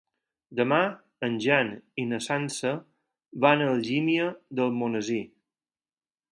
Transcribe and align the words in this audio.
Demà 0.59 0.77
en 1.27 1.35
Jan 1.43 1.69
i 2.03 2.07
na 2.13 2.19
Sança 2.29 2.73
van 3.47 3.63
a 3.67 3.69
Algímia 3.77 4.29
d'Almonesir. 4.61 5.23